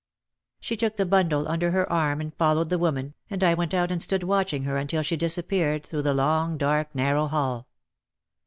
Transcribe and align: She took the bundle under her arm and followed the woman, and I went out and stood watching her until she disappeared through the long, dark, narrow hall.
She 0.59 0.75
took 0.75 0.95
the 0.95 1.05
bundle 1.05 1.47
under 1.47 1.69
her 1.69 1.87
arm 1.93 2.21
and 2.21 2.33
followed 2.33 2.71
the 2.71 2.79
woman, 2.79 3.13
and 3.29 3.43
I 3.43 3.53
went 3.53 3.71
out 3.71 3.91
and 3.91 4.01
stood 4.01 4.23
watching 4.23 4.63
her 4.63 4.75
until 4.77 5.03
she 5.03 5.15
disappeared 5.15 5.83
through 5.85 6.01
the 6.01 6.11
long, 6.15 6.57
dark, 6.57 6.95
narrow 6.95 7.27
hall. 7.27 7.67